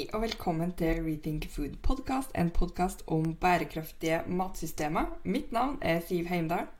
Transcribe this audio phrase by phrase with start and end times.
[0.00, 5.10] Hei og velkommen til Rethink Food Podcast, en podkast om bærekraftige matsystemer.
[5.28, 6.70] Mitt navn er Siv Heimdal.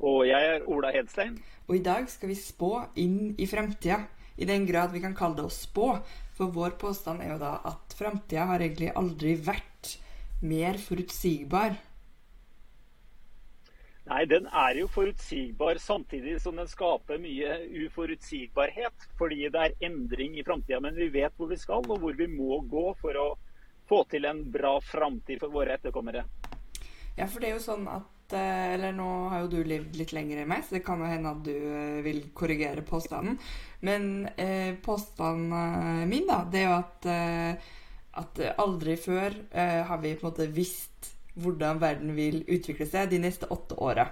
[0.00, 1.36] Og jeg er Ola Hedstein.
[1.68, 3.98] Og i dag skal vi spå inn i fremtida.
[4.40, 5.90] I den grad vi kan kalle det å spå.
[6.38, 9.98] For vår påstand er jo da at framtida har egentlig aldri vært
[10.40, 11.76] mer forutsigbar.
[14.10, 19.04] Nei, den er jo forutsigbar samtidig som den skaper mye uforutsigbarhet.
[19.18, 20.80] Fordi det er endring i framtida.
[20.82, 23.28] Men vi vet hvor vi skal og hvor vi må gå for å
[23.90, 26.24] få til en bra framtid for våre etterkommere.
[27.14, 30.14] Ja, for det er jo sånn at eh, Eller nå har jo du levd litt
[30.14, 33.38] lenger enn meg, så det kan jo hende at du eh, vil korrigere påstanden.
[33.86, 37.72] Men eh, påstanden min, da, det er jo at, eh,
[38.22, 43.10] at aldri før eh, har vi på en måte visst hvordan verden vil utvikle seg
[43.10, 44.08] de neste åtte åra.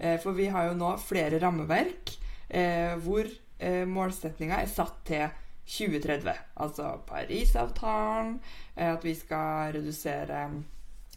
[0.00, 2.14] Eh, for vi har jo nå flere rammeverk
[2.48, 3.28] eh, hvor
[3.60, 5.26] eh, målsettinga er satt til
[5.70, 6.32] 2030.
[6.64, 8.38] Altså Parisavtalen,
[8.80, 10.46] at vi skal redusere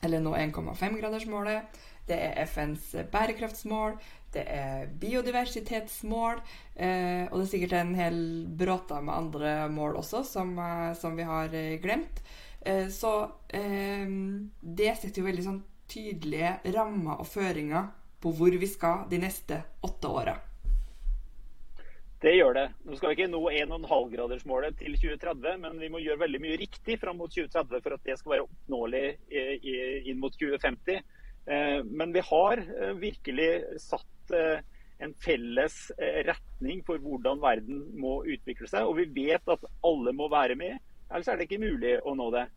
[0.03, 1.79] eller nå 1,5-gradersmålet.
[2.05, 3.95] Det er FNs bærekraftsmål,
[4.35, 8.19] det er biodiversitetsmål, og det er sikkert en hel
[8.59, 10.51] bråta med andre mål også som,
[10.99, 12.19] som vi har glemt.
[12.65, 14.07] Eh, så eh,
[14.61, 15.61] det setter jo veldig sånn
[15.91, 17.91] tydelige rammer og føringer
[18.23, 20.37] på hvor vi skal de neste åtte åra.
[22.23, 22.67] Det gjør det.
[22.87, 26.95] Nå skal vi ikke nå 1,5-gradersmålet til 2030, men vi må gjøre veldig mye riktig
[27.01, 29.01] fram mot 2030 for at det skal være oppnåelig
[30.07, 31.01] inn mot 2050.
[31.51, 32.63] Eh, men vi har
[33.01, 33.49] virkelig
[33.83, 34.31] satt
[35.03, 38.87] en felles retning for hvordan verden må utvikle seg.
[38.87, 40.79] Og vi vet at alle må være med.
[41.13, 42.47] Ellers er det ikke mulig å nå det.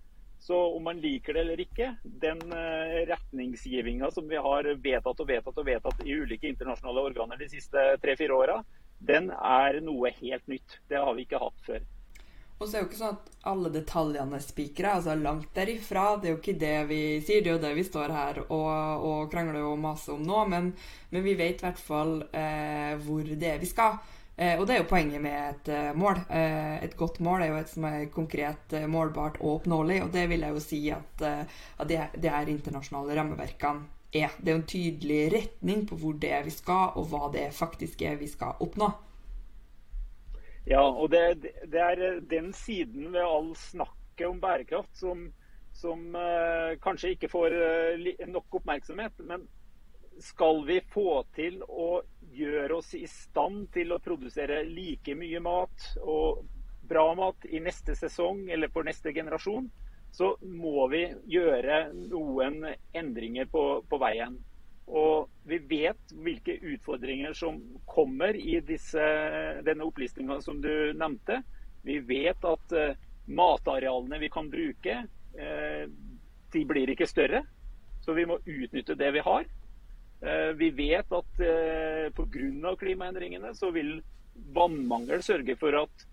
[0.40, 5.28] Så om man liker det eller ikke, den uh, retningsgivinga som vi har vedtatt og
[5.28, 8.60] vedtatt og vedtatt i ulike internasjonale organer de siste tre-fire åra,
[8.98, 10.80] den er noe helt nytt.
[10.88, 11.84] Det har vi ikke hatt før.
[12.56, 16.05] Og så er det jo ikke sånn at alle detaljene er spikra, altså langt derifra.
[16.16, 18.70] Det er jo ikke det vi sier, det er jo det vi står her og,
[19.11, 20.45] og krangler og maser om nå.
[20.48, 20.70] Men,
[21.12, 23.98] men vi vet i hvert fall eh, hvor det er vi skal.
[24.36, 26.19] Eh, og det er jo poenget med et eh, mål.
[26.29, 30.02] Eh, et godt mål er jo et som er konkret, eh, målbart og oppnåelig.
[30.05, 34.36] Og det vil jeg jo si at, eh, at det, her internasjonale rammeverkene er.
[34.36, 37.48] Det er jo en tydelig retning på hvor det er vi skal, og hva det
[37.57, 38.91] faktisk er vi skal oppnå.
[40.69, 45.30] Ja, og det, det er den siden ved all snakket om bærekraft som,
[45.73, 47.57] som eh, kanskje ikke får
[48.29, 49.17] nok oppmerksomhet.
[49.25, 49.48] Men
[50.22, 52.00] skal vi få til å
[52.36, 56.44] gjøre oss i stand til å produsere like mye mat og
[56.86, 59.68] bra mat i neste sesong eller for neste generasjon,
[60.12, 62.62] så må vi gjøre noen
[62.96, 64.38] endringer på, på veien.
[64.86, 67.58] Og vi vet hvilke utfordringer som
[67.90, 69.02] kommer i disse,
[69.66, 71.40] denne opplistinga som du nevnte.
[71.86, 72.94] Vi vet at uh,
[73.27, 75.00] matarealene vi kan bruke,
[75.36, 75.84] uh,
[76.54, 77.42] de blir ikke større.
[78.06, 79.48] Så vi må utnytte det vi har.
[80.20, 82.77] Eh, vi vet at eh, pga.
[82.80, 83.98] klimaendringene så vil
[84.56, 86.06] vannmangel sørge for at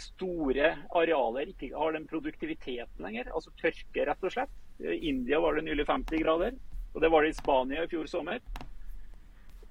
[0.00, 3.30] store arealer ikke har den produktiviteten lenger.
[3.30, 4.54] Altså tørke, rett og slett.
[4.82, 6.56] I India var det nylig 50 grader,
[6.94, 8.42] og det var det i Spania i fjor sommer.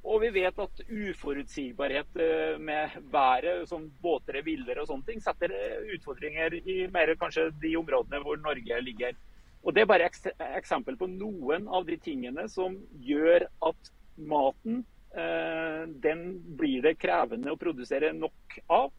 [0.03, 5.21] Og vi vet at uforutsigbarhet eh, med været, som båter er villere og sånne ting,
[5.23, 5.51] setter
[5.95, 9.19] utfordringer i mer kanskje de områdene hvor Norge ligger.
[9.63, 10.25] Og Det er bare et
[10.57, 14.81] eksempel på noen av de tingene som gjør at maten
[15.15, 16.25] eh, den
[16.59, 18.91] blir det krevende å produsere nok av.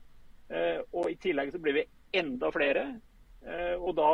[0.49, 1.85] Eh, og I tillegg så blir vi
[2.17, 2.87] enda flere.
[3.45, 4.11] Eh, og da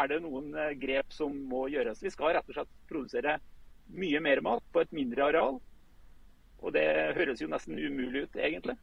[0.00, 0.50] er det noen
[0.82, 2.02] grep som må gjøres.
[2.02, 3.38] Vi skal rett og slett produsere
[3.92, 5.60] mye mer mat på et mindre areal.
[6.62, 8.74] Og det høres jo nesten umulig ut, egentlig.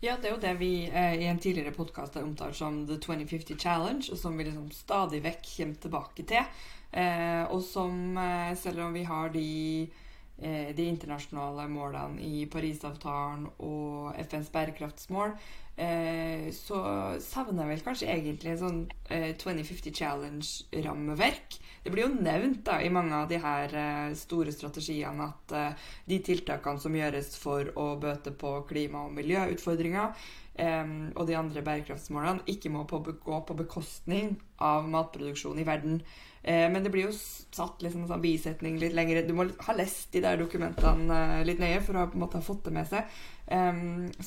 [0.00, 3.00] Ja, det er jo det vi eh, i en tidligere podkast har omtalt som The
[3.02, 6.60] 2050 Challenge, og som vi liksom stadig vekk kommer tilbake til.
[6.92, 9.88] Eh, og som, eh, selv om vi har de,
[10.38, 15.32] de internasjonale målene i Parisavtalen og FNs bærekraftsmål,
[15.78, 16.78] Eh, så
[17.22, 18.78] savner jeg vel kanskje egentlig en sånn
[19.14, 21.58] eh, 2050 Challenge-rammeverk.
[21.84, 25.86] Det blir jo nevnt da i mange av de her eh, store strategiene at eh,
[26.10, 30.18] de tiltakene som gjøres for å bøte på klima- og miljøutfordringer,
[30.58, 36.00] eh, og de andre bærekraftsmålene, ikke må på, gå på bekostning av matproduksjon i verden.
[36.42, 39.24] Eh, men det blir jo satt liksom en sånn bisetning litt lenger.
[39.26, 42.44] Du må ha lest de der dokumentene litt nøye for å på en måte ha
[42.44, 43.18] fått det med seg.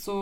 [0.01, 0.13] Så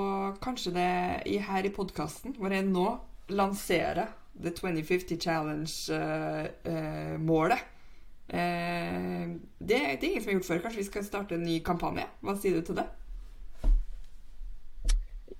[0.43, 0.89] kanskje det
[1.31, 2.89] i, her i podkasten, hvor jeg nå
[3.31, 4.09] lanserer
[4.43, 7.65] The 2050 Challenge-målet uh,
[9.59, 10.61] det, det, er ingen som har gjort før.
[10.63, 12.05] Kanskje vi skal starte en ny kampanje?
[12.21, 12.87] Hva sier du til det?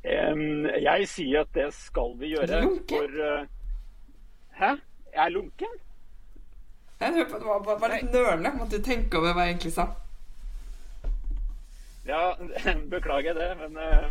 [0.04, 2.62] Jeg sier at det skal vi gjøre.
[2.88, 3.48] For,
[4.60, 4.74] Hæ?
[5.14, 5.80] Jeg er lunken?
[7.00, 8.52] Jeg tror det var, var, litt nølende.
[8.60, 9.86] Måtte tenke over hva jeg egentlig sa.
[12.08, 12.24] Ja,
[12.96, 14.10] beklager det, men uh,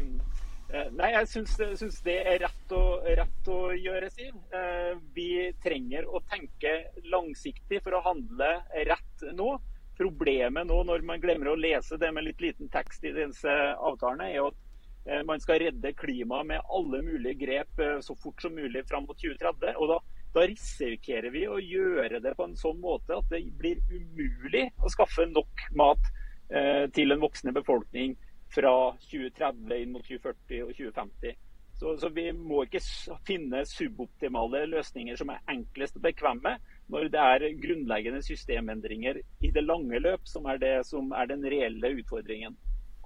[0.68, 4.34] Nei, jeg syns, syns, det er rett å, rett å gjøre, Siv.
[5.16, 5.30] Vi
[5.64, 6.74] trenger å tenke
[7.08, 8.50] langsiktig for å handle
[8.90, 9.54] rett nå.
[9.98, 14.28] Problemet nå når man glemmer å lese det med litt liten tekst i disse avtalene,
[14.28, 14.67] er at
[15.26, 19.76] man skal redde klimaet med alle mulige grep så fort som mulig fram mot 2030.
[19.78, 19.98] og da
[20.34, 24.90] da risikerer vi å gjøre det på en sånn måte at det blir umulig å
[24.92, 26.10] skaffe nok mat
[26.52, 28.16] eh, til en voksende befolkning
[28.52, 28.72] fra
[29.08, 31.36] 2030 inn mot 2040 og 2050.
[31.78, 32.82] Så, så, Vi må ikke
[33.26, 36.56] finne suboptimale løsninger som er enklest og bekvemme,
[36.90, 41.44] når det er grunnleggende systemendringer i det lange løp som er det som er den
[41.46, 42.56] reelle utfordringen.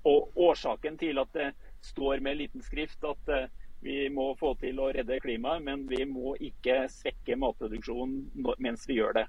[0.08, 1.52] Og Årsaken til at det
[1.82, 3.50] står med liten skrift at eh,
[3.82, 9.00] vi må få til å redde klimaet, men vi må ikke svekke matproduksjonen mens vi
[9.00, 9.26] gjør det.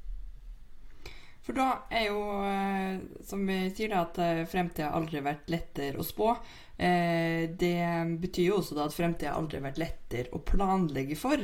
[1.44, 5.50] For da er jo, eh, som vi sier, da, at eh, fremtida aldri har vært
[5.52, 6.36] lettere å spå.
[6.84, 7.76] Det
[8.20, 11.40] betyr jo også da at fremtida aldri har vært lettere å planlegge for.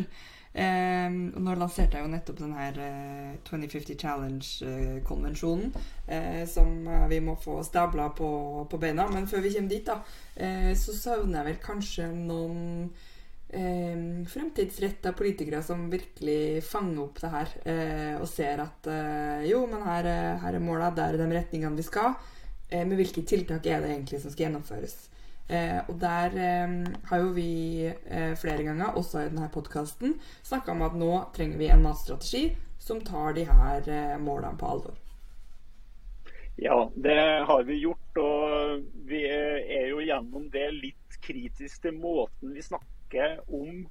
[0.50, 2.80] Nå lanserte jeg jo nettopp den her
[3.46, 5.70] 2050 Challenge-konvensjonen,
[6.50, 6.72] som
[7.12, 8.30] vi må få stabla på,
[8.66, 9.06] på, beina.
[9.14, 10.00] Men før vi kommer dit, da,
[10.74, 12.90] så savner jeg vel kanskje noen
[13.50, 19.64] eh, fremtidsretta politikere som virkelig fanger opp det her eh, og ser at eh, jo,
[19.70, 20.10] men her,
[20.44, 22.18] her er måla, der er de retningene vi skal.
[22.70, 24.98] Eh, men hvilke tiltak er det egentlig som skal gjennomføres?
[25.50, 26.74] Eh, og der eh,
[27.10, 27.52] har jo vi
[28.38, 32.44] flere ganger, også i denne podkasten, snakka om at nå trenger vi en matstrategi
[32.80, 34.98] som tar de her målene på alvor.
[36.62, 38.18] Ja, det har vi gjort.
[38.20, 43.86] Og vi er jo gjennom det litt kritisk til måten vi snakker om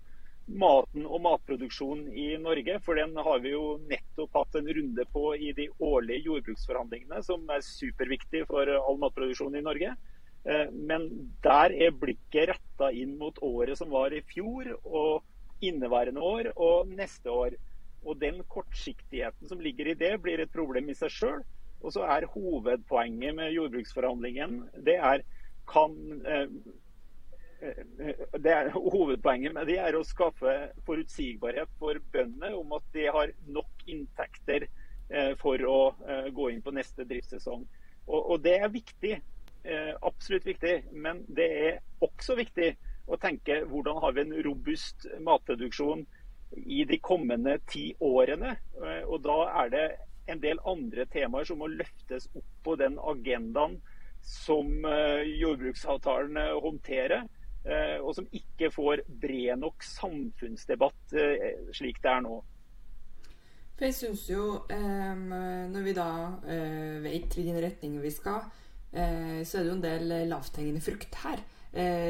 [0.49, 2.79] maten og matproduksjonen i Norge.
[2.85, 7.49] For den har vi jo nettopp hatt en runde på i de årlige jordbruksforhandlingene, som
[7.53, 9.95] er superviktig for all matproduksjon i Norge.
[10.45, 11.09] Eh, men
[11.45, 15.25] der er blikket retta inn mot året som var i fjor, og
[15.65, 17.57] inneværende år og neste år.
[18.07, 21.41] Og den kortsiktigheten som ligger i det, blir et problem i seg sjøl.
[21.83, 25.23] Og så er hovedpoenget med jordbruksforhandlingen det er
[25.69, 25.95] kan
[26.27, 26.49] eh,
[28.39, 30.53] det er, hovedpoenget med det er å skaffe
[30.87, 34.69] forutsigbarhet for bøndene om at de har nok inntekter
[35.11, 37.67] eh, for å eh, gå inn på neste driftssesong.
[38.07, 39.19] Og, og Det er viktig.
[39.69, 40.75] Eh, absolutt viktig.
[40.93, 42.73] Men det er også viktig
[43.09, 46.07] å tenke hvordan har vi en robust matproduksjon
[46.65, 48.55] i de kommende ti årene.
[49.05, 49.87] Og Da er det
[50.33, 53.77] en del andre temaer som må løftes opp på den agendaen
[54.25, 57.29] som jordbruksavtalen håndterer.
[57.69, 62.39] Eh, og som ikke får bred nok samfunnsdebatt eh, slik det er nå.
[63.77, 65.19] For jeg syns jo, eh,
[65.69, 66.09] når vi da
[67.05, 68.47] vet hvilken retning vi skal,
[68.93, 71.43] så er det jo en del lavthengende frukt her.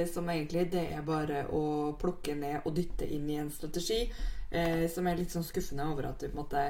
[0.07, 4.05] som egentlig det er bare å plukke ned og dytte inn i en strategi.
[4.95, 6.63] som er litt sånn skuffende over at vi på en måte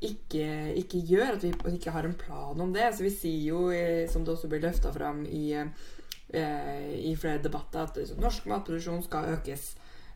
[0.00, 0.46] ikke,
[0.78, 1.34] ikke, gjør.
[1.34, 2.86] At vi ikke har en plan om det.
[2.94, 3.66] Så vi sier jo,
[4.08, 5.44] som det også blir løfta fram i
[6.34, 9.74] eh, i flere debatter at norsk matproduksjon skal økes.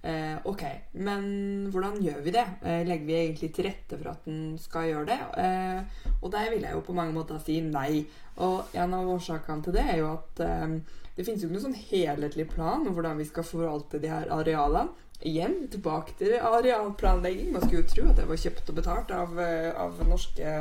[0.08, 0.62] Eh, ok,
[1.04, 1.24] men
[1.72, 2.44] hvordan gjør vi det?
[2.64, 5.18] Eh, legger vi egentlig til rette for at den skal gjøre det?
[5.42, 8.06] Eh, og der vil jeg jo på mange måter si nei.
[8.40, 10.78] Og en av årsakene til det er jo at eh,
[11.18, 14.30] det finnes jo ikke noen sånn helhetlig plan om hvordan vi skal forvalte de her
[14.32, 14.94] arealene.
[15.26, 17.50] Igjen tilbake til arealplanlegging.
[17.50, 20.52] Man skulle jo tro at det var kjøpt og betalt av, eh, av norske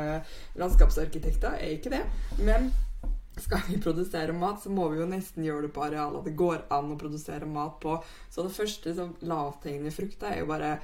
[0.58, 1.54] landskapsarkitekter.
[1.54, 2.02] Er ikke det.
[2.42, 2.72] Men
[3.42, 6.66] skal vi produsere mat, så må vi jo nesten gjøre det på arealer det går
[6.74, 7.96] an å produsere mat på.
[8.30, 10.78] Så det første som lavthengende frukta er jo bare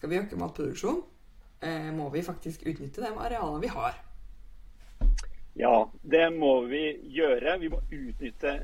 [0.00, 1.02] Skal vi øke matproduksjon,
[1.60, 3.98] eh, må vi faktisk utnytte de arealene vi har.
[5.60, 7.58] Ja, det må vi gjøre.
[7.60, 8.54] Vi må utnytte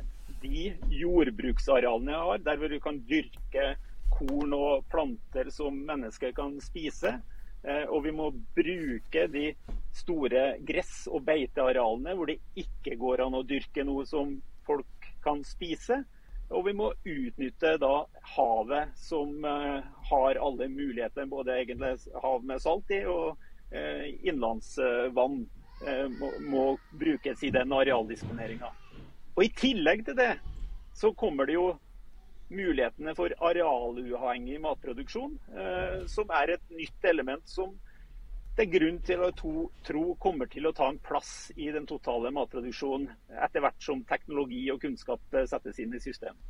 [0.40, 3.66] de jordbruksarealene vi har, der hvor vi kan dyrke
[4.16, 7.18] korn og planter som mennesker kan spise.
[7.62, 9.46] Eh, og vi må bruke de
[9.96, 14.36] store gress- og beitearealene hvor det ikke går an å dyrke noe som
[14.66, 16.02] folk kan spise.
[16.54, 17.94] Og vi må utnytte da
[18.36, 21.26] havet, som uh, har alle muligheter.
[21.26, 23.32] Både egentlig hav med salt i og
[23.74, 25.40] uh, innlandsvann
[26.20, 26.62] må, må,
[26.96, 28.70] brukes i den arealdisponeringa.
[29.34, 30.36] Og I tillegg til det
[30.96, 31.66] så kommer det jo
[32.48, 37.74] mulighetene for arealuavhengig matproduksjon, eh, som er et nytt element som
[38.56, 39.32] det er grunn til å
[39.84, 43.10] tro kommer til å ta en plass i den totale matproduksjonen
[43.44, 46.40] etter hvert som teknologi og kunnskap eh, settes inn i systemet.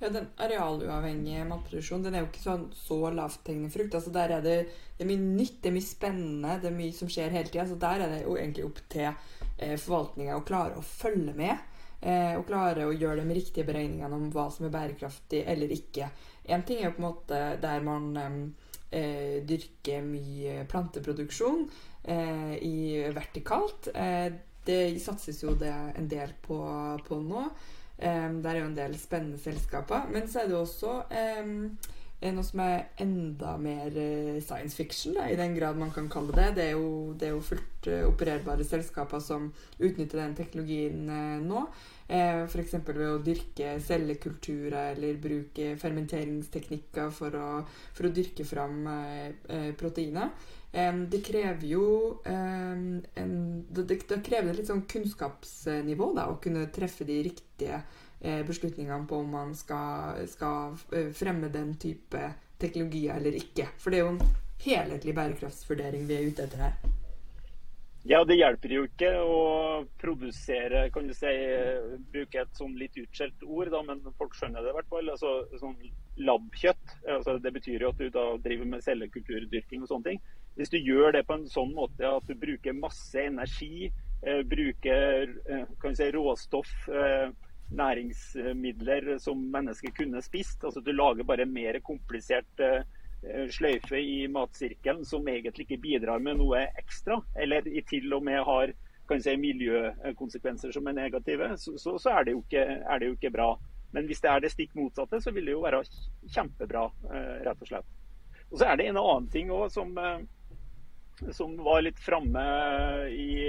[0.00, 3.94] Ja, Den arealuavhengige matproduksjonen den er jo ikke sånn så lavthengende frukt.
[3.94, 4.56] altså Der er det,
[4.96, 7.68] det er mye nytt, det er mye spennende, det er mye som skjer hele tida.
[7.70, 11.75] Så der er det jo egentlig opp til eh, forvaltninga å klare å følge med.
[12.00, 16.10] Eh, og klare å gjøre de riktige beregningene om hva som er bærekraftig eller ikke.
[16.52, 18.10] Én ting er jo på en måte der man
[18.90, 21.64] eh, dyrker mye planteproduksjon
[22.04, 22.76] eh, i
[23.16, 23.90] vertikalt.
[23.94, 24.28] Eh,
[24.66, 26.60] det satses jo det en del på,
[27.06, 27.48] på nå.
[27.96, 30.08] Um, der er jo en del spennende selskaper.
[30.12, 30.96] Men så er det også
[31.40, 31.70] um,
[32.24, 36.32] noe som er enda mer uh, science fiction, da, i den grad man kan kalle
[36.36, 36.48] det.
[36.56, 41.04] Det er jo, det er jo fullt uh, opererbare selskaper som utnytter den teknologien
[41.46, 41.66] nå.
[42.06, 42.76] F.eks.
[42.86, 47.48] ved å dyrke cellekulturer eller bruke fermenteringsteknikker for å,
[47.96, 48.86] for å dyrke fram
[49.74, 50.30] proteiner.
[51.10, 51.86] Det krever jo
[52.28, 53.00] en,
[53.74, 59.06] det, det krever et litt sånn kunnskapsnivå da, å kunne treffe de riktige eh, beslutningene
[59.06, 63.68] på om man skal, skal eh, fremme den type teknologier eller ikke.
[63.78, 64.22] For det er jo en
[64.64, 66.78] helhetlig bærekraftsvurdering vi er ute etter her.
[68.06, 69.38] Ja, det hjelper jo ikke å
[69.98, 71.30] produsere, kan du si,
[72.12, 75.10] bruke et sånn litt utskjelt ord, da, men folk skjønner det i hvert fall.
[75.10, 75.74] Altså, sånn
[76.22, 76.94] labkjøtt.
[77.16, 80.22] Altså, det betyr jo at du da driver med cellekulturdyrking og sånne ting.
[80.54, 83.90] Hvis du gjør det på en sånn måte at du bruker masse energi,
[84.22, 87.34] eh, bruker eh, kan si, råstoff, eh,
[87.74, 92.84] næringsmidler som mennesker kunne spist, altså du lager bare mer komplisert eh,
[93.50, 98.44] sløyfe i matsirkelen som egentlig ikke bidrar med noe ekstra, eller i til og med
[98.46, 98.74] har
[99.06, 103.14] kan si, miljøkonsekvenser som er negative, så, så, så er, det ikke, er, det jo
[103.14, 103.52] ikke, bra.
[103.94, 105.84] Men hvis det er det stikk motsatte, så vil det jo være
[106.34, 107.92] kjempebra, eh, rett og slett.
[108.50, 112.42] Og så er det en annen ting òg som, eh, som, var litt framme
[113.14, 113.46] i,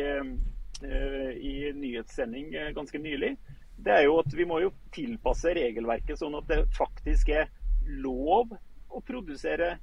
[1.42, 3.34] i nyhetssending ganske nylig.
[3.78, 7.52] Det er jo at vi må jo tilpasse regelverket sånn at det faktisk er
[8.02, 8.56] lov
[8.90, 9.78] å produsere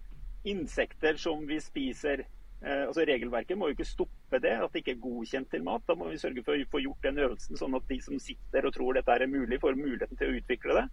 [0.45, 2.25] insekter som vi spiser.
[2.65, 5.85] Eh, altså Regelverket må jo ikke stoppe det, at det ikke er godkjent til mat.
[5.89, 8.67] Da må vi sørge for å få gjort den øvelsen, sånn at de som sitter
[8.67, 10.87] og tror dette er mulig, får muligheten til å utvikle det.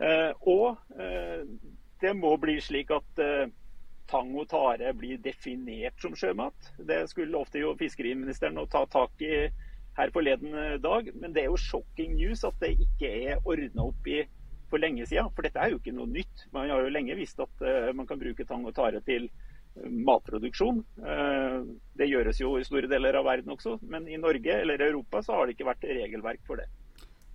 [0.00, 1.42] Eh, og eh,
[2.00, 3.48] det må bli slik at eh,
[4.10, 6.72] tang og tare blir definert som sjømat.
[6.78, 9.48] Det skulle ofte jo fiskeriministeren ta tak i
[10.00, 13.86] her forleden eh, dag, men det er jo shocking news at det ikke er ordna
[13.90, 14.22] opp i
[14.70, 15.30] for lenge siden.
[15.34, 16.46] For dette er jo ikke noe nytt.
[16.54, 19.88] Man har jo lenge visst at uh, man kan bruke tang og tare til uh,
[19.90, 20.78] matproduksjon.
[21.02, 21.66] Uh,
[21.98, 25.40] det gjøres jo i store deler av verden også, men i Norge eller Europa så
[25.40, 26.68] har det ikke vært regelverk for det.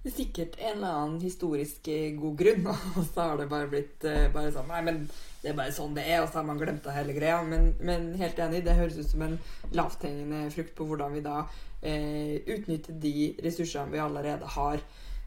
[0.05, 1.87] Er sikkert en eller annen historisk
[2.19, 4.99] god grunn, og så har det bare blitt bare sånn Nei, men
[5.41, 7.39] det er bare sånn det er, og så har man glemt av hele greia.
[7.45, 9.39] Men, men, helt enig, det høres ut som en
[9.73, 11.41] lavthengende frukt på hvordan vi da
[11.85, 14.81] utnytter de ressursene vi allerede har.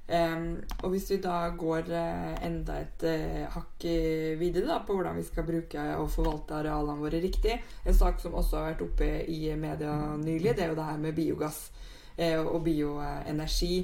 [0.08, 3.84] Um, og hvis vi da går uh, enda et uh, hakk
[4.40, 8.38] videre da, på hvordan vi skal bruke og forvalte arealene våre riktig En sak som
[8.40, 11.58] også har vært oppe i media nylig, det er jo det her med biogass
[12.16, 13.74] uh, og bioenergi.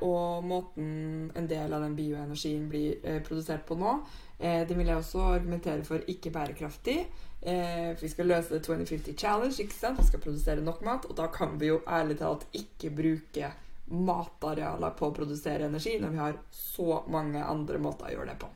[0.00, 3.98] Og måten en del av den bioenergien blir produsert på nå,
[4.40, 6.94] det vil jeg også argumentere for ikke bærekraftig.
[7.42, 9.56] for vi skal løse The 2050 Challenge.
[9.60, 10.00] ikke sant?
[10.00, 13.52] Vi skal produsere nok mat, og da kan vi jo ærlig talt ikke bruke
[13.90, 18.38] matarealer på å produsere energi, når vi har så mange andre måter å gjøre det
[18.40, 18.50] på?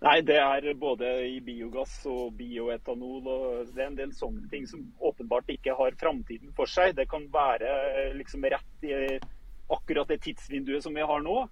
[0.00, 3.26] Nei, det er både i biogass og bioetanol.
[3.28, 6.94] og Det er en del sånne ting som åpenbart ikke har framtiden for seg.
[6.96, 8.94] Det kan være liksom rett i
[9.70, 11.42] akkurat det tidsvinduet som vi har nå.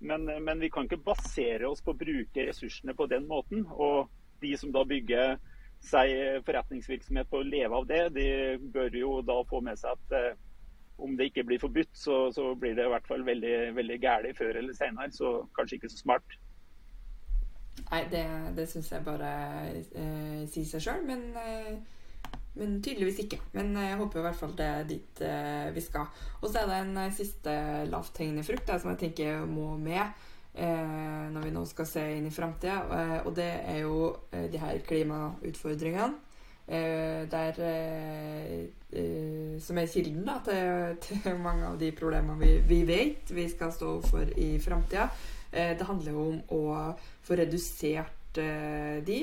[0.00, 3.66] Men, men, vi kan ikke basere oss på å bruke ressursene på den måten.
[3.76, 4.08] Og
[4.40, 5.36] de som da bygger
[5.84, 8.28] seg forretningsvirksomhet på å leve av det, de
[8.72, 10.36] bør jo da få med seg at eh,
[10.98, 14.38] om det ikke blir forbudt, så, så, blir det i hvert fall veldig, veldig gærent
[14.38, 15.12] før eller senere.
[15.14, 16.38] Så kanskje ikke så smart.
[17.90, 18.24] Nei, det,
[18.56, 19.30] det syns jeg bare
[19.72, 21.74] eh, sier seg sjøl, men, eh,
[22.58, 23.40] men, tydeligvis ikke.
[23.56, 26.08] Men jeg håper i hvert fall det er dit eh, vi skal.
[26.42, 27.54] Og så er det en eh, siste
[27.88, 32.28] lavthengende frukt der, som jeg tenker må med eh, når vi nå skal se inn
[32.28, 36.24] i framtida, eh, og det er jo de her klimautfordringene.
[36.68, 37.54] der
[39.60, 43.72] som er kilden da, til, til, mange av de problemene vi, vi, vet vi skal
[43.72, 45.08] stå for i framtida.
[45.52, 46.62] Eh, det handler jo om å
[47.26, 49.20] få redusert eh, de.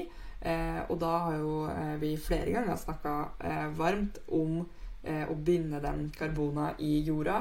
[0.90, 1.54] og da har jo
[1.98, 3.14] vi flere ganger snakka
[3.74, 7.40] varmt om å binde den karbona i jorda.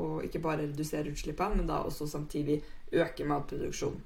[0.00, 2.62] og ikke bare redusere utslippene, men da også samtidig
[2.92, 4.00] øke matproduksjonen.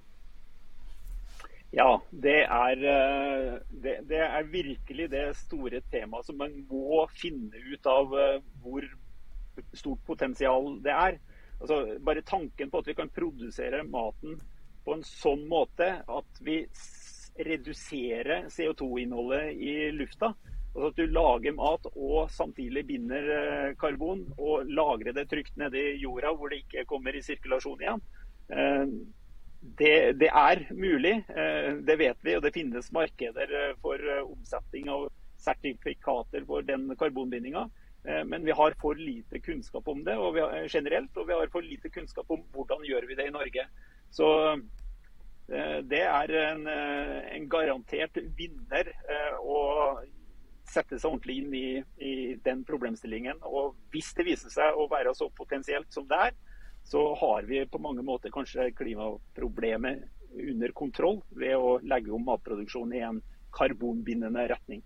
[1.72, 7.62] Ja, det er, eh, det, det er, virkelig det store temaet som man må finne
[7.62, 8.86] ut av eh, hvor
[9.78, 11.20] stort potensial det er.
[11.60, 14.40] Altså, bare tanken på at vi kan produsere maten
[14.84, 16.62] på en sånn måte at vi
[17.44, 20.32] reduserer CO2-innholdet i lufta.
[20.70, 25.80] Altså at du lager mat og samtidig binder eh, karbon og lagrer det trygt nede
[25.80, 28.04] i jorda hvor det ikke kommer i sirkulasjon igjen.
[28.54, 28.84] Eh,
[29.60, 32.36] det, det, er mulig, eh, det vet vi.
[32.38, 35.08] Og det finnes markeder for omsetning av
[35.40, 37.66] sertifikater for den karbonbindinga.
[38.02, 41.60] Men vi har for lite kunnskap om det og har, generelt, og vi har for
[41.60, 43.66] lite kunnskap om hvordan gjør vi det i Norge.
[44.08, 44.28] Så
[45.90, 48.88] det er en, en garantert vinner
[49.44, 49.58] å
[50.70, 51.66] sette seg ordentlig inn i,
[51.98, 52.12] i,
[52.44, 53.42] den problemstillingen.
[53.46, 56.38] Og hvis det viser seg å være så potensielt som det er,
[56.86, 60.06] så har vi på mange måter kanskje klimaproblemet
[60.50, 63.20] under kontroll ved å legge om matproduksjonen i en
[63.54, 64.84] karbonbindende retning.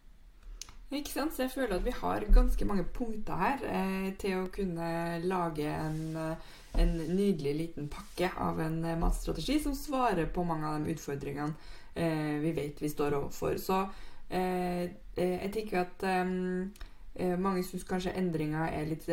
[0.91, 1.35] Ikke sant?
[1.35, 4.91] Så jeg føler at vi har ganske mange punkter her eh, til å kunne
[5.25, 6.50] lage en, eh,
[6.83, 11.55] en, nydelig liten pakke av en eh, matstrategi som svarer på mange av de utfordringene
[11.95, 13.59] eh, vi vet vi står overfor.
[13.59, 13.85] Så
[14.31, 14.83] Eh,
[15.17, 16.05] eh, jeg tenker at
[17.38, 19.05] mange syns kanskje endringer er litt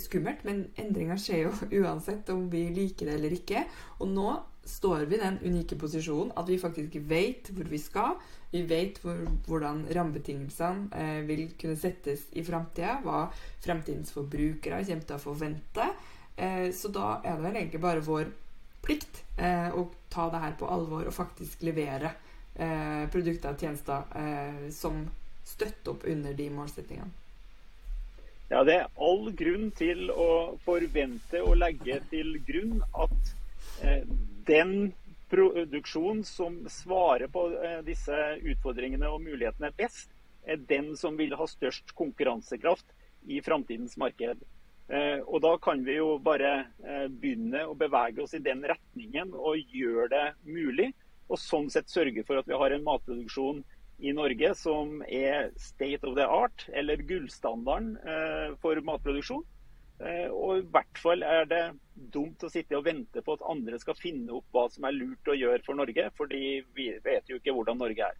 [0.00, 1.50] skummelt, men endringer skjer jo
[1.82, 3.66] uansett om vi liker det eller ikke.
[4.00, 4.28] Og nå
[4.64, 8.16] står vi i den unike posisjonen at vi faktisk vet hvor vi skal.
[8.52, 13.00] Vi vet hvor, hvordan rammebetingelsene eh, vil kunne settes i framtida.
[13.04, 13.24] Hva
[13.64, 15.88] fremtidens forbrukere kommer til å forvente.
[16.36, 18.30] Eh, så da er det vel egentlig bare vår
[18.82, 22.12] plikt eh, å ta det her på alvor og faktisk levere
[22.54, 25.04] eh, produkter og tjenester eh, som
[25.46, 27.18] støtter opp under de målsettingene?
[28.52, 33.30] Ja, Det er all grunn til å forvente og legge til grunn at
[33.80, 34.02] eh,
[34.46, 34.92] den
[35.32, 40.10] produksjon som svarer på eh, disse utfordringene og mulighetene best,
[40.44, 42.90] er den som vil ha størst konkurransekraft
[43.30, 44.42] i framtidens marked.
[44.92, 46.52] Eh, og Da kan vi jo bare
[46.84, 50.90] eh, begynne å bevege oss i den retningen og gjøre det mulig
[51.32, 53.62] og sånn sett sørge for at vi har en matproduksjon
[54.02, 57.94] i Norge som er state of the art, eller gullstandarden
[58.60, 59.44] for matproduksjon.
[60.02, 61.62] Eh, og i hvert fall er det
[61.94, 65.30] dumt å sitte og vente på at andre skal finne opp hva som er lurt
[65.30, 68.18] å gjøre for Norge, fordi vi vet jo ikke hvordan Norge er.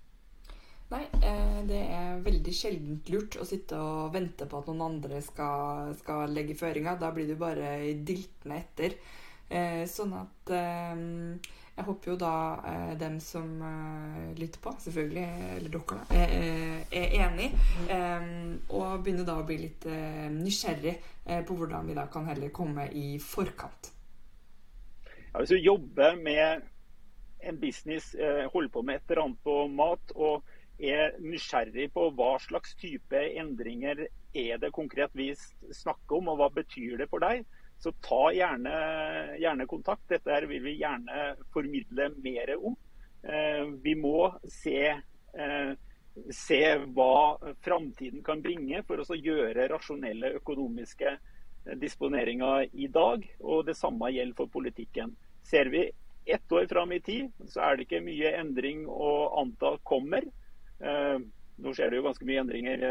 [0.92, 5.22] Nei, eh, det er veldig sjeldent lurt å sitte og vente på at noen andre
[5.24, 7.00] skal, skal legge føringer.
[7.00, 8.96] Da blir du bare diltende etter.
[9.84, 10.50] Sånn at
[11.72, 12.34] jeg håper jo da
[12.68, 15.24] eh, dem som eh, lytter på, selvfølgelig,
[15.56, 17.48] eller dere, da, er, er enig.
[17.88, 18.26] Eh,
[18.76, 22.52] og begynner da å bli litt eh, nysgjerrig eh, på hvordan vi da kan heller
[22.52, 23.92] komme i forkant.
[25.32, 26.68] Ja, hvis du jobber med
[27.42, 30.44] en business, eh, holder på med et eller annet på mat, og
[30.82, 35.30] er nysgjerrig på hva slags type endringer er det konkret vi
[35.72, 37.46] snakker om, og hva betyr det for deg,
[37.82, 38.72] så ta gjerne,
[39.42, 40.04] gjerne kontakt.
[40.10, 42.76] Dette her vil vi gjerne formidle mer om.
[43.22, 44.86] Eh, vi må se,
[45.34, 45.72] eh,
[46.30, 46.62] se
[46.94, 53.26] hva framtiden kan bringe for oss å gjøre rasjonelle økonomiske eh, disponeringer i dag.
[53.40, 55.16] Og det samme gjelder for politikken.
[55.42, 55.88] Ser vi
[56.26, 60.22] ett år fram i tid, så er det ikke mye endring å anta kommer.
[60.82, 62.84] Nå skjer det jo ganske mye endringer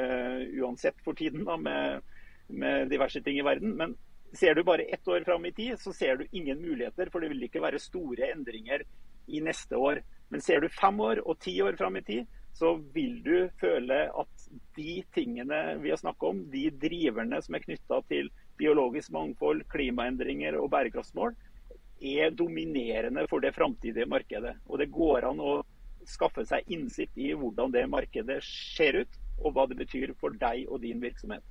[0.60, 2.04] uansett for tiden da, med,
[2.52, 3.72] med diverse ting i verden.
[3.80, 3.96] men
[4.34, 7.32] Ser du bare ett år fram i tid, så ser du ingen muligheter, for det
[7.34, 8.86] vil ikke være store endringer
[9.28, 10.00] i neste år.
[10.32, 13.98] Men ser du fem år og ti år fram i tid, så vil du føle
[14.08, 19.66] at de tingene vi har snakket om, de driverne som er knytta til biologisk mangfold,
[19.72, 21.36] klimaendringer og bærekraftsmål,
[22.02, 24.56] er dominerende for det framtidige markedet.
[24.68, 25.62] Og det går an å
[26.08, 30.68] skaffe seg innsikt i hvordan det markedet ser ut, og hva det betyr for deg
[30.70, 31.44] og din virksomhet.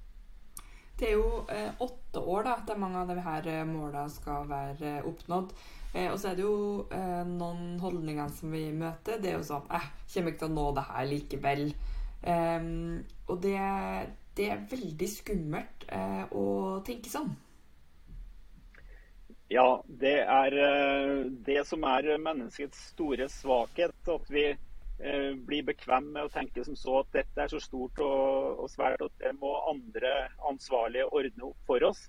[1.00, 4.96] Det er jo eh, åtte år da, etter mange av disse eh, målene skal være
[4.98, 5.54] eh, oppnådd.
[5.94, 6.56] Eh, og så er det jo
[6.92, 9.16] eh, noen holdninger som vi møter.
[9.16, 11.62] Det er jo sånn eh, kommer ikke til å nå det her likevel.
[12.20, 12.98] Um,
[13.32, 13.56] og det,
[14.36, 16.44] det, er veldig skummelt eh, å
[16.84, 17.32] tenke sånn.
[19.50, 20.58] Ja, det er
[21.48, 23.96] det som er menneskets store svakhet.
[24.04, 24.50] At vi
[25.02, 28.66] Eh, bli bekvem med å tenke som så at dette er så stort og, og
[28.68, 30.10] svært at det må andre
[30.50, 32.02] ansvarlige ordne opp for oss.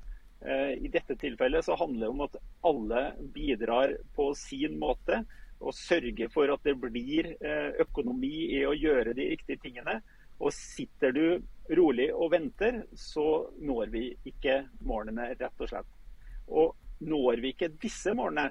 [0.43, 2.35] Eh, I dette tilfellet så handler det om at
[2.67, 5.21] alle bidrar på sin måte
[5.61, 10.01] og sørger for at det blir eh, økonomi i å gjøre de riktige tingene.
[10.41, 11.25] Og sitter du
[11.77, 15.95] rolig og venter, så når vi ikke målene, rett og slett.
[16.49, 16.75] Og
[17.07, 18.49] når vi ikke disse målene,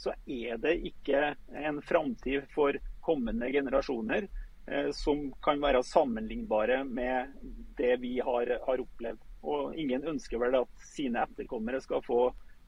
[0.00, 2.74] så er det ikke en framtid for
[3.06, 4.26] kommende generasjoner
[4.66, 7.38] eh, som kan være sammenlignbare med
[7.78, 9.22] det vi har, har, opplevd.
[9.46, 12.20] Og ingen ønsker vel at sine etterkommere skal få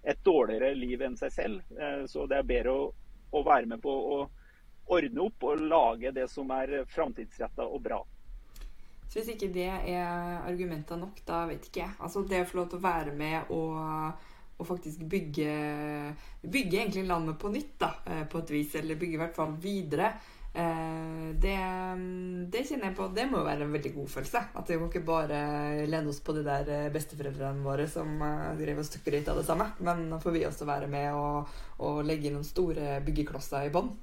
[0.08, 1.72] et dårligere liv enn seg selv.
[2.06, 2.84] Så det er bedre å,
[3.34, 4.18] å være med på å
[4.94, 7.98] ordne opp og lage det som er framtidsretta og bra.
[9.08, 11.94] Så hvis ikke det er argumenter nok, da vet ikke jeg.
[12.04, 13.78] Altså det å få lov til å være med og,
[14.58, 15.52] og faktisk bygge,
[16.42, 18.74] bygge egentlig landet på nytt, da, eh, på et vis.
[18.74, 20.12] Eller bygge i hvert fall videre.
[20.52, 21.54] Eh, det,
[22.50, 23.06] det, kjenner jeg på.
[23.14, 24.42] Det må være en veldig god følelse.
[24.58, 25.38] At vi må ikke bare
[25.86, 28.18] lene oss på de der eh, besteforeldrene våre som
[28.58, 29.70] drev og ut av det samme.
[29.78, 33.94] Men nå får vi også være med og, og legge noen store byggeklosser i bånn.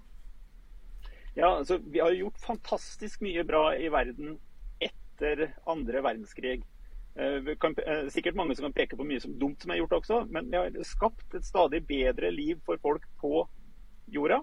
[1.36, 4.38] Ja, altså, Vi har gjort fantastisk mye bra i verden
[4.80, 6.64] etter andre verdenskrig.
[7.16, 10.02] Eh, kan, eh, sikkert mange som kan peke på mye som dumt som er gjort
[10.02, 13.46] også, men vi har skapt et stadig bedre liv for folk på
[14.12, 14.42] jorda.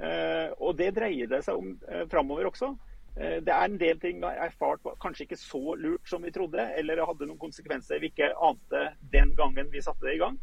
[0.00, 1.76] Eh, og det dreier det seg om
[2.10, 2.72] framover også.
[3.14, 6.64] Det er en del ting vi har erfart kanskje ikke så lurt som vi trodde,
[6.74, 10.34] eller hadde noen konsekvenser vi ikke ante den gangen vi satte det i gang.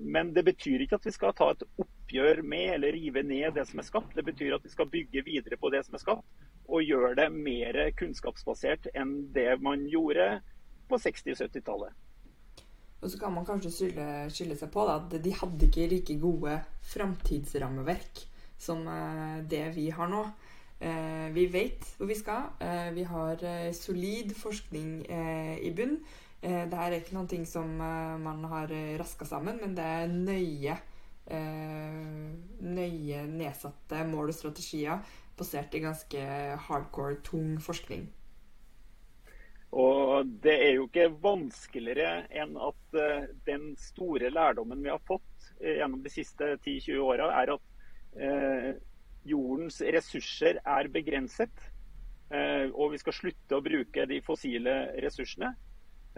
[0.00, 3.66] Men det betyr ikke at vi skal ta et oppgjør med eller rive ned det
[3.68, 4.16] som er skapt.
[4.16, 6.24] Det betyr at vi skal bygge videre på det som er skapt,
[6.72, 10.40] og gjøre det mer kunnskapsbasert enn det man gjorde
[10.88, 12.00] på 60- og 70-tallet.
[13.02, 16.18] Og så kan man kanskje skylde, skylde seg på da, at de hadde ikke like
[16.22, 16.56] gode
[16.92, 18.24] framtidsrammeverk
[18.62, 20.22] som eh, det vi har nå.
[20.82, 22.52] Eh, vi vet hvor vi skal.
[22.94, 23.42] Vi har
[23.74, 25.98] solid forskning i bunn.
[26.42, 29.84] Eh, det her er ikke noe som eh, man har eh, raska sammen, men det
[29.86, 30.78] er nøye,
[32.66, 36.24] nøye nedsatte mål og strategier basert i ganske
[36.66, 38.08] hardcore, tung forskning.
[39.72, 42.96] Og Det er jo ikke vanskeligere enn at
[43.46, 48.76] den store lærdommen vi har fått gjennom de siste 10-20 åra, er at
[49.24, 51.64] jordens ressurser er begrenset.
[52.76, 55.54] Og vi skal slutte å bruke de fossile ressursene.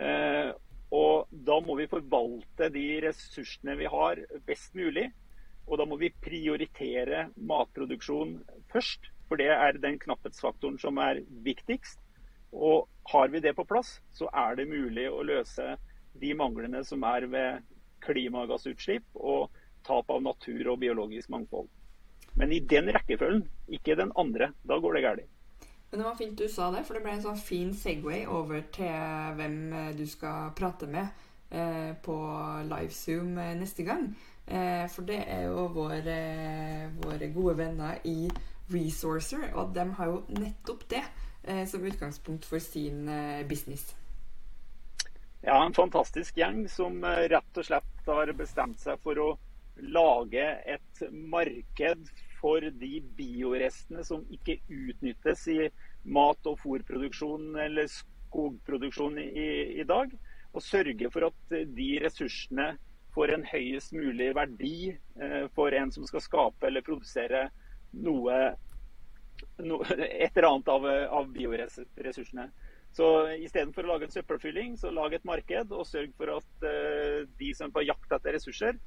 [0.02, 0.50] Eh,
[0.94, 5.08] og da må vi forvalte de ressursene vi har, best mulig.
[5.64, 8.36] Og da må vi prioritere matproduksjon
[8.72, 11.98] først, for det er den knapphetsfaktoren som er viktigst.
[12.52, 15.76] Og har vi det på plass, så er det mulig å løse
[16.20, 17.64] de manglene som er ved
[18.04, 19.52] klimagassutslipp og
[19.84, 21.68] tap av natur og biologisk mangfold.
[22.34, 24.50] Men i den rekkefølgen, ikke den andre.
[24.66, 25.30] Da går det galt.
[25.90, 28.64] Men det var fint du sa det, for det ble en sånn fin Segway over
[28.74, 31.06] til hvem eh, du skal prate med
[31.54, 32.16] eh, på
[32.66, 34.08] livezoom eh, neste gang.
[34.46, 36.18] Eh, for det er jo våre,
[36.98, 38.26] våre, gode venner i
[38.72, 41.22] Resourcer, og de har jo nettopp det eh,
[41.68, 43.94] som utgangspunkt for sin eh, business.
[45.44, 49.26] Ja, en fantastisk gjeng som rett og slett har bestemt seg for å
[49.76, 55.58] lage et marked for de biorestene som ikke utnyttes i
[56.04, 59.48] mat- og fôrproduksjon eller skogproduksjon i,
[59.80, 60.12] i dag.
[60.54, 62.74] Og sørge for at de ressursene
[63.14, 67.48] får en høyest mulig verdi eh, for en som skal skape eller produsere
[68.04, 68.54] noe,
[69.64, 70.86] no, et eller annet av,
[71.20, 72.48] av bioressursene.
[72.94, 73.06] Så
[73.42, 77.50] istedenfor å lage en søppelfylling, så lag et marked og sørg for at uh, de
[77.56, 78.78] som er på jakt etter ressurser,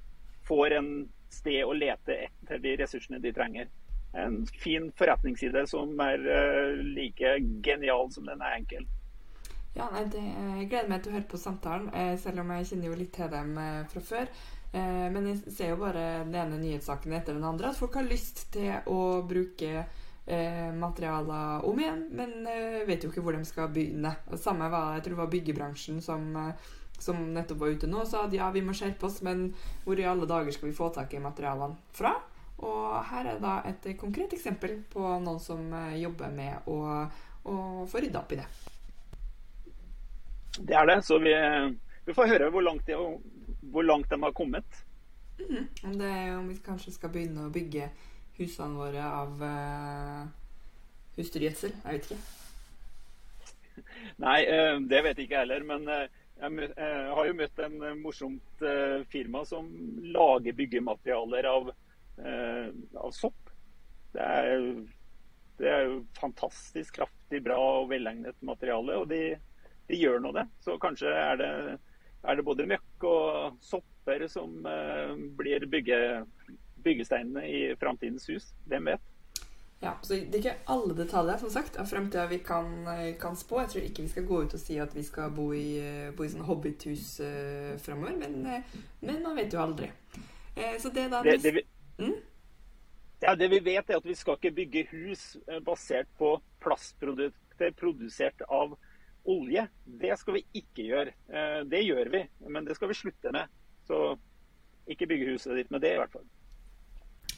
[0.48, 0.92] får en
[1.34, 3.68] sted å lete etter de ressursene de trenger.
[4.16, 8.88] En fin forretningsside som er uh, like genial som den er enkel.
[9.76, 12.66] Ja, nei, det, Jeg gleder meg til å høre på samtalen, eh, selv om jeg
[12.72, 14.32] kjenner jo litt til dem eh, fra før.
[14.78, 17.70] Men jeg ser jo bare den ene nyhetssaken etter den andre.
[17.70, 19.86] At folk har lyst til å bruke
[20.28, 22.34] materialer om igjen, men
[22.88, 24.12] vet jo ikke hvor de skal begynne.
[24.36, 26.36] Samme var jeg tror det var byggebransjen som
[27.00, 29.52] som nettopp var ute nå, og sa at ja, vi må skjerpe oss, men
[29.86, 32.16] hvor i alle dager skal vi få tak i materialene fra?
[32.66, 36.78] Og her er da et konkret eksempel på noen som eh, jobber med å,
[37.46, 37.58] å
[37.90, 38.48] få rydda opp i det.
[40.58, 40.98] Det er det.
[41.06, 41.36] Så vi,
[42.08, 42.98] vi får høre hvor langt, de,
[43.70, 44.82] hvor langt de har kommet.
[45.38, 47.92] Mm, om, det, om vi kanskje skal begynne å bygge
[48.38, 50.24] husene våre av uh,
[51.18, 51.74] husdyrgjødsel.
[51.84, 52.22] Jeg vet ikke.
[54.24, 55.66] Nei, uh, det vet jeg ikke heller.
[55.68, 56.06] Men uh,
[56.38, 59.70] jeg eh, har jo møtt en eh, morsomt eh, firma som
[60.14, 61.72] lager byggematerialer av,
[62.98, 63.50] av sopp.
[64.14, 64.64] Det er,
[65.58, 69.00] det er, jo fantastisk kraftig, bra og velegnet materiale.
[69.02, 69.36] Og de,
[69.90, 70.46] de gjør nå det.
[70.66, 71.52] Så kanskje er det,
[72.24, 74.56] er det, både møkk og sopper som
[75.38, 76.00] blir bygge,
[76.88, 78.50] byggesteinene i framtidens hus.
[78.72, 79.14] Hvem vet?
[79.80, 83.36] Ja, så Det er ikke alle detaljer som sagt, av framtida vi kan, eh, kan,
[83.36, 83.60] spå.
[83.62, 86.12] Jeg tror ikke vi skal gå ut og si at vi skal bo i, eh,
[86.18, 88.64] bo i sånn hobbithus uh, framover, men,
[89.02, 89.92] men, man vet jo aldri.
[90.58, 91.64] Uh, så det da det, det, vi,
[92.00, 92.16] mm?
[93.22, 98.42] ja, det vi vet, er at vi skal ikke bygge hus basert på plastprodukter produsert
[98.50, 98.74] av
[99.26, 99.68] olje.
[99.86, 101.14] Det skal vi ikke gjøre.
[101.70, 103.54] Det gjør vi, men det skal vi slutte med.
[103.86, 104.18] Så
[104.88, 106.26] ikke bygge huset ditt med det, i hvert fall.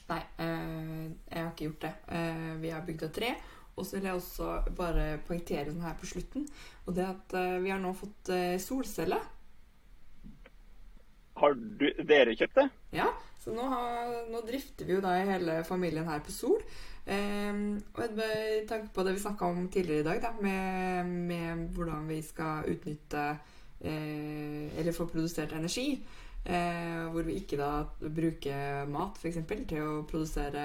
[0.10, 1.94] Nei, eh, jeg har ikke gjort det.
[2.18, 3.34] Eh, vi har bygd av tre.
[3.80, 6.48] Og så vil jeg også bare poengtere sånn her på slutten,
[6.84, 9.22] og det at eh, vi har nå fått solceller.
[11.40, 12.66] Har du, dere kjøpt det?
[12.98, 13.08] Ja,
[13.40, 16.60] så nå, har, nå drifter vi jo da hele familien her på Sol.
[17.10, 17.62] Eh,
[17.96, 22.10] og med tanke på det vi snakka om tidligere i dag, da, med, med hvordan
[22.10, 23.24] vi skal utnytte
[23.80, 26.04] eh, Eller få produsert energi.
[26.46, 30.64] Eh, hvor vi ikke da bruker mat for eksempel, til å produsere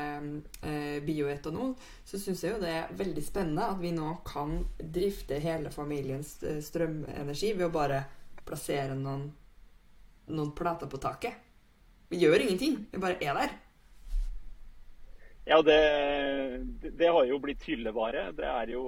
[0.63, 1.75] eh, bioetanol,
[2.07, 6.37] så syns jeg jo det er veldig spennende at vi nå kan drifte hele familiens
[6.47, 8.05] eh, strømenergi ved å bare
[8.47, 9.27] plassere noen,
[10.31, 11.43] noen plater på taket.
[12.09, 12.79] Vi gjør ingenting.
[12.93, 13.55] Vi bare er der.
[15.45, 15.81] Ja, det,
[16.87, 18.31] det, har jo blitt hyllevare.
[18.37, 18.85] Det er jo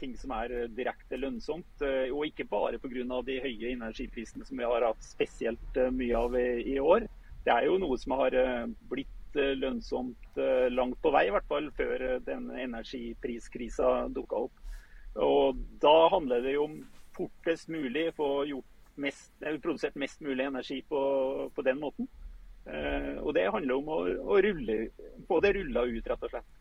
[0.00, 1.84] ting som er direkte lønnsomt.
[1.84, 3.22] Eh, og ikke bare pga.
[3.26, 7.08] de høye energiprisene som vi har hatt spesielt eh, mye av i, år.
[7.44, 10.38] Det er jo noe som har eh, blitt lønnsomt
[10.72, 14.62] langt på vei, i hvert fall før den energipriskrisa dukka opp.
[15.20, 16.78] Og da handler det jo om
[17.14, 18.46] fortest mulig få
[18.96, 19.32] mest,
[19.62, 21.02] produsert mest mulig energi på,
[21.54, 22.08] på den måten.
[22.68, 23.98] Eh, og det handler om å,
[24.34, 24.78] å rulle,
[25.28, 26.57] få det rulla ut, rett og slett.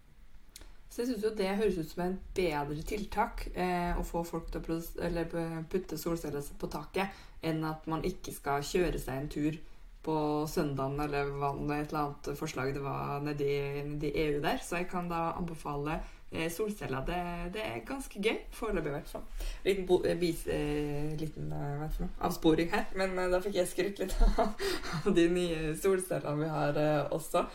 [0.98, 4.48] Så jeg syns jo det høres ut som en bedre tiltak eh, å få folk
[4.50, 5.38] til å
[5.70, 7.14] putte solceller på taket,
[7.46, 9.60] enn at man ikke skal kjøre seg en tur
[10.02, 10.18] på
[10.50, 13.52] søndagen, eller hva et eller annet forslag det var nedi,
[13.86, 14.58] nedi EU der.
[14.66, 16.00] Så jeg kan da anbefale
[16.32, 17.06] Eh, solceller.
[17.06, 18.36] Det, det, er ganske gøy.
[18.52, 19.22] Foreløpig, i hvert fall.
[19.64, 24.02] Liten, bo, eh, bis, eh, liten eh, avsporing her, men eh, da fikk jeg skrytt
[24.04, 27.46] litt av de nye solcellene vi har eh, også.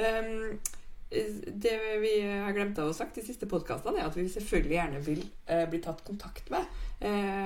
[0.00, 0.56] Um,
[1.10, 5.02] det vi har glemt å ha sagt i siste podkastene, er at vi selvfølgelig gjerne
[5.06, 5.22] vil
[5.70, 6.66] bli tatt kontakt med.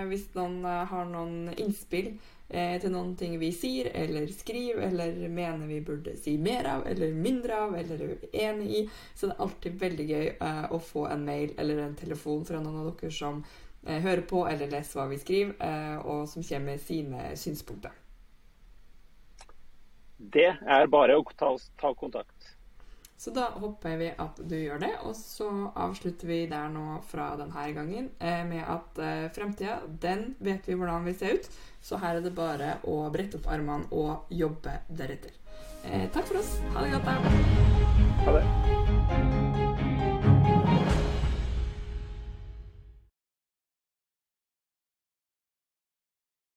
[0.08, 2.14] hvis noen har noen innspill
[2.48, 6.86] eh, til noen ting vi sier eller skriver eller mener vi burde si mer av
[6.88, 8.82] eller mindre av eller er enig i.
[9.14, 12.62] Så det er alltid veldig gøy eh, å få en mail eller en telefon fra
[12.62, 13.42] noen av dere som
[13.84, 18.04] eh, hører på eller leser hva vi skriver, eh, og som kommer med sine synspunkter.
[20.18, 22.37] Det er bare å ta, ta kontakt.
[23.18, 24.92] Så da håper vi at du gjør det.
[25.02, 30.36] Og så avslutter vi der nå fra denne gangen eh, med at eh, fremtida, den
[30.38, 31.50] vet vi hvordan vil se ut.
[31.82, 35.34] Så her er det bare å brette opp armene og jobbe deretter.
[35.84, 36.56] Eh, takk for oss.
[36.76, 37.18] Ha det godt, da.
[38.28, 39.37] Ha det.